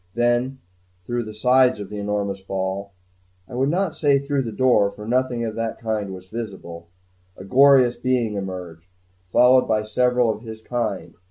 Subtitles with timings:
[0.15, 0.57] Then
[1.05, 2.91] through the sides of the enormous ball
[3.47, 6.87] I would not say, through the door, for nothing of the kind was visible
[7.37, 8.87] a glorious being emerged,
[9.27, 11.13] followed by several of his kind.